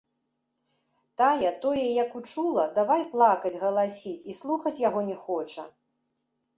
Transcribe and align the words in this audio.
Тая 1.21 1.51
тое 1.65 1.83
як 2.03 2.17
учула, 2.21 2.63
давай 2.79 3.05
плакаць, 3.13 3.55
галасіць 3.67 4.19
і 4.33 4.41
слухаць 4.43 4.79
яго 4.89 5.09
не 5.15 5.23
хоча. 5.25 5.63